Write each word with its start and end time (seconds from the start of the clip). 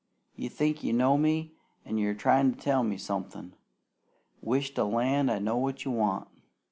"You 0.35 0.49
think 0.49 0.83
you 0.83 0.93
know 0.93 1.15
me, 1.15 1.53
an' 1.85 1.99
you 1.99 2.09
are 2.09 2.15
tryin' 2.15 2.51
to 2.53 2.57
tell 2.59 2.81
me 2.83 2.97
somethin'. 2.97 3.53
Wish 4.41 4.73
to 4.73 4.83
land 4.83 5.29
I 5.29 5.37
knowed 5.37 5.59
what 5.61 5.85
you 5.85 5.91
want! 5.91 6.27